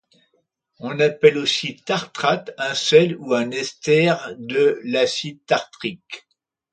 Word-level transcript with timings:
On 0.79 0.99
appelle 0.99 1.37
aussi 1.37 1.75
tartrate 1.85 2.49
un 2.57 2.73
sel 2.73 3.15
ou 3.19 3.35
un 3.35 3.51
ester 3.51 4.15
de 4.39 4.79
l'acide 4.83 5.45
tartrique. 5.45 6.27